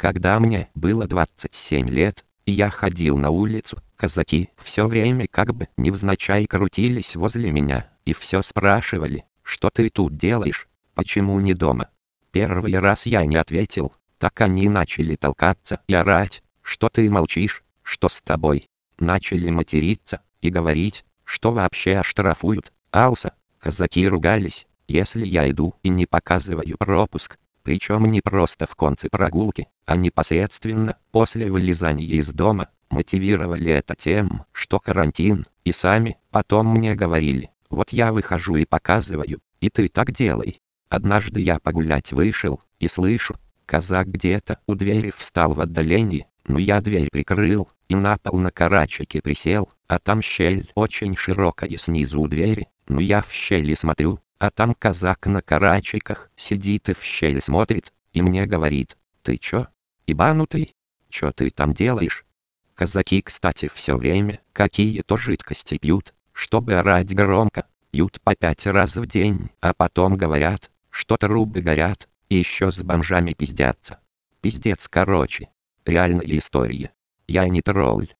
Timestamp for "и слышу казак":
42.80-44.08